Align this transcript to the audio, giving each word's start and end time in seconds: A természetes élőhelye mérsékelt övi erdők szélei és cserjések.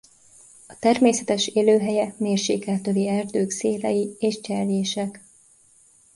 A 0.67 0.79
természetes 0.79 1.47
élőhelye 1.47 2.13
mérsékelt 2.17 2.87
övi 2.87 3.07
erdők 3.07 3.49
szélei 3.51 4.15
és 4.19 4.41
cserjések. 4.41 5.21